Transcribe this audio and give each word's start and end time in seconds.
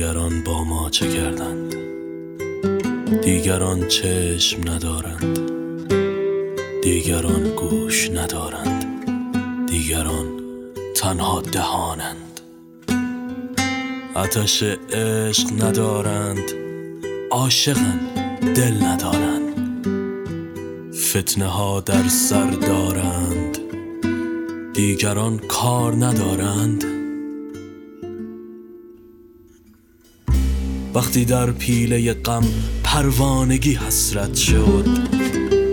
دیگران 0.00 0.42
با 0.42 0.64
ما 0.64 0.90
چه 0.90 1.08
کردند؟ 1.08 1.74
دیگران 3.22 3.88
چشم 3.88 4.60
ندارند. 4.70 5.38
دیگران 6.82 7.48
گوش 7.48 8.10
ندارند. 8.10 8.84
دیگران 9.66 10.26
تنها 10.96 11.40
دهانند. 11.40 12.40
آتش 14.14 14.62
عشق 14.92 15.64
ندارند. 15.64 16.52
عاشقند. 17.30 18.00
دل 18.54 18.82
ندارند. 18.82 19.54
فتنه 20.94 21.46
ها 21.46 21.80
در 21.80 22.08
سر 22.08 22.50
دارند. 22.50 23.58
دیگران 24.74 25.38
کار 25.38 25.94
ندارند. 25.94 26.99
وقتی 30.94 31.24
در 31.24 31.50
پیله 31.50 32.14
غم 32.14 32.44
پروانگی 32.84 33.74
حسرت 33.74 34.36
شد 34.36 34.86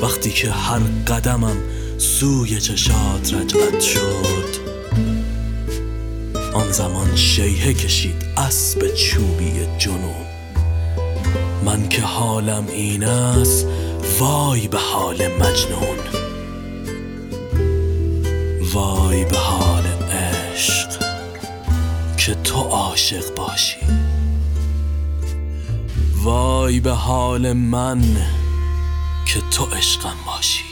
وقتی 0.00 0.30
که 0.30 0.50
هر 0.50 0.78
قدمم 1.06 1.56
سوی 1.98 2.60
چشات 2.60 3.34
رجعت 3.34 3.80
شد. 3.80 4.60
آن 6.54 6.72
زمان 6.72 7.16
شیهه 7.16 7.72
کشید 7.72 8.24
اسب 8.36 8.94
چوبی 8.94 9.52
جنون. 9.78 10.26
من 11.64 11.88
که 11.88 12.02
حالم 12.02 12.66
این 12.66 13.04
است 13.04 13.66
وای 14.18 14.68
به 14.68 14.78
حال 14.78 15.16
مجنون. 15.16 15.98
وای 18.72 19.24
به 19.24 19.38
حال 19.38 19.84
عشق 19.86 20.88
که 22.16 22.34
تو 22.34 22.58
عاشق 22.58 23.34
باشی. 23.34 23.76
وای 26.22 26.80
به 26.80 26.92
حال 26.92 27.52
من 27.52 28.02
که 29.26 29.40
تو 29.50 29.64
عشقم 29.64 30.16
باشی. 30.26 30.69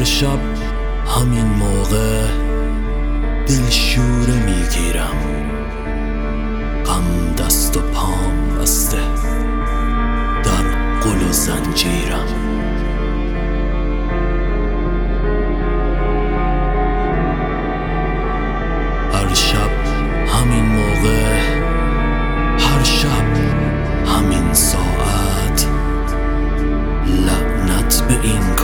هر 0.00 0.06
شب 0.06 0.38
همین 1.06 1.46
موقع 1.46 2.26
دلشوره 3.46 4.34
می‌گیرم. 4.46 5.16
غم 6.86 7.34
دست 7.38 7.76
و 7.76 7.80
پام 7.80 8.58
بسته 8.60 8.98
در 10.42 10.62
قل 11.00 11.28
و 11.28 11.32
زنجیرم. 11.32 12.28
هر 19.12 19.34
شب 19.34 19.70
همین 20.28 20.64
موقع 20.64 21.38
هر 22.58 22.84
شب 22.84 23.36
همین 24.06 24.54
ساعت 24.54 25.66
لعنت 27.06 28.02
به 28.08 28.14
این 28.22 28.59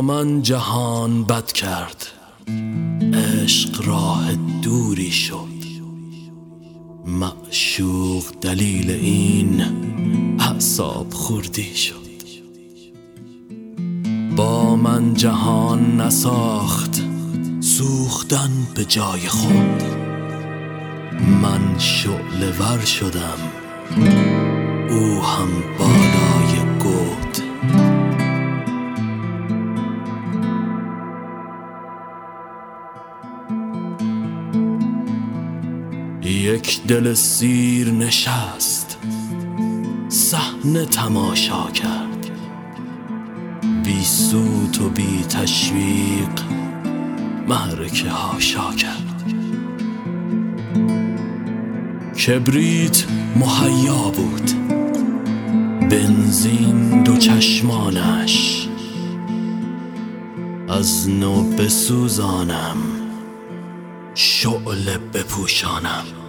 من 0.00 0.42
جهان 0.42 1.24
بد 1.24 1.52
کرد. 1.52 2.06
عشق 3.14 3.86
راه 3.88 4.34
دوری 4.62 5.10
شد. 5.10 5.62
معشوق 7.06 8.24
دلیل 8.40 8.90
این 8.90 9.62
اعصاب 10.40 11.12
خوردی 11.12 11.76
شد. 11.76 12.02
با 14.36 14.76
من 14.76 15.14
جهان 15.14 16.00
نساخت 16.00 17.02
سوختن 17.60 18.50
به 18.74 18.84
جای 18.84 19.28
خود. 19.28 19.82
من 21.42 21.78
شعله 21.78 22.50
ور 22.58 22.84
شدم 22.84 23.38
او 24.90 25.22
هم 25.22 25.48
بالای 25.78 26.11
یک 36.72 36.86
دل 36.86 37.14
سیر 37.14 37.90
نشست 37.90 38.98
صحنه 40.08 40.84
تماشا 40.84 41.70
کرد. 41.70 42.30
بی 43.84 44.04
سوت 44.04 44.80
و 44.80 44.88
بی 44.88 45.24
تشویق 45.28 46.40
محرکه 47.48 48.10
هاشا 48.10 48.74
کرد. 48.74 49.34
کبریت 52.26 53.04
مهیا 53.36 54.10
بود 54.10 54.50
بنزین 55.90 57.02
دو 57.02 57.16
چشمانش. 57.16 58.68
از 60.68 61.08
نو 61.08 61.42
بسوزانم 61.42 62.76
شعله 64.14 64.98
بپوشانم. 65.14 66.21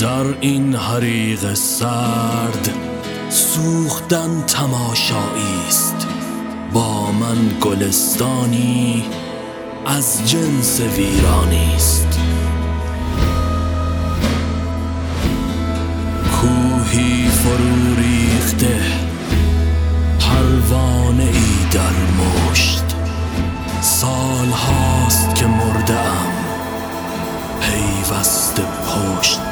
در 0.00 0.40
این 0.40 0.74
حریق 0.74 1.54
سرد 1.54 2.70
سوختن 3.28 4.42
تماشایی 4.46 5.66
است. 5.68 6.06
با 6.72 7.12
من 7.12 7.58
گلستانی 7.60 9.04
از 9.86 10.30
جنس 10.30 10.80
ویرانی 10.80 11.74
است. 11.74 12.20
کوهی 16.40 17.28
فرو 17.28 17.94
ریخته 17.96 18.80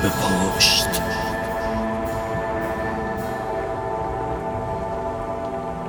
به 0.05 0.11
پشت. 0.11 0.89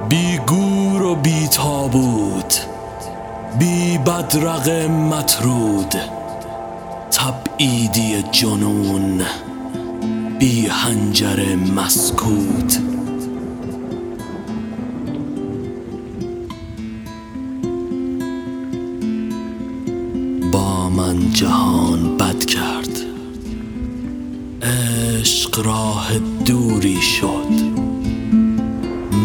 بی 0.10 0.38
گور 0.38 1.02
و 1.02 1.16
بی 1.16 1.48
تابوت 1.48 2.66
بی 3.60 3.98
بدرق 3.98 4.70
مطرود 4.90 5.96
تبعیدی 7.12 8.24
جنون 8.32 9.22
بی 10.40 10.68
هنجر 10.68 11.56
مسکوت. 11.56 12.85
راه 26.06 26.20
دوری 26.46 27.02
شد. 27.02 27.76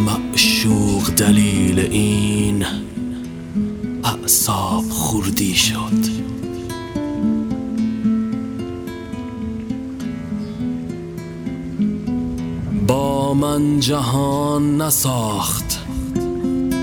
معشوق 0.07 1.11
دلیل 1.11 1.79
این 1.79 2.65
اعصاب 4.05 4.85
خوردی 4.89 5.55
شد. 5.55 6.21
با 12.87 13.35
من 13.35 13.81
جهان 13.81 14.83
نساخت 14.83 15.87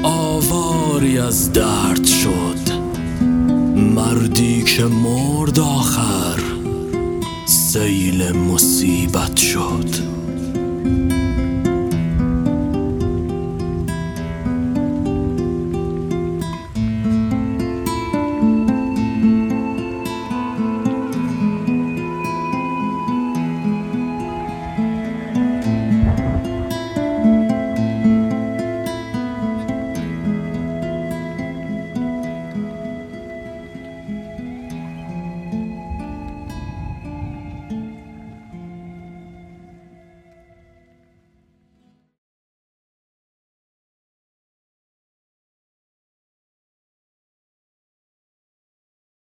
آواری 0.04 1.20
از 1.20 1.54
درد 1.54 2.06
شد. 2.06 2.78
مردی 3.76 4.64
که 4.64 4.86
مرد 4.86 5.60
آخر 5.60 6.47
سیل 7.78 8.32
مصیبت 8.32 9.38
شد. 9.38 10.17